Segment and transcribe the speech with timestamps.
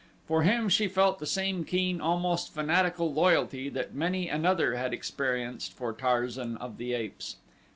[0.27, 5.73] For him she felt the same keen, almost fanatical loyalty that many another had experienced
[5.73, 7.35] for Tarzan of the Apes.